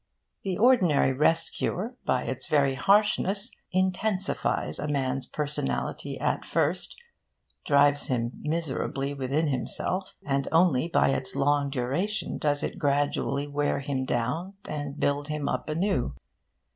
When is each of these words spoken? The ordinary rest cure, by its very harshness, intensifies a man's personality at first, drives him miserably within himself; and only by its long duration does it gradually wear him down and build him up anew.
The 0.41 0.57
ordinary 0.57 1.13
rest 1.13 1.53
cure, 1.55 1.95
by 2.05 2.23
its 2.23 2.47
very 2.47 2.73
harshness, 2.73 3.51
intensifies 3.71 4.79
a 4.79 4.87
man's 4.87 5.27
personality 5.27 6.19
at 6.19 6.43
first, 6.43 6.95
drives 7.67 8.07
him 8.07 8.31
miserably 8.41 9.13
within 9.13 9.49
himself; 9.49 10.15
and 10.25 10.47
only 10.51 10.87
by 10.87 11.09
its 11.09 11.35
long 11.35 11.69
duration 11.69 12.39
does 12.39 12.63
it 12.63 12.79
gradually 12.79 13.45
wear 13.45 13.77
him 13.81 14.03
down 14.03 14.55
and 14.67 14.99
build 14.99 15.27
him 15.27 15.47
up 15.47 15.69
anew. 15.69 16.15